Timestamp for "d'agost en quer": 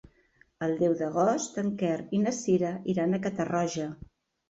1.01-2.01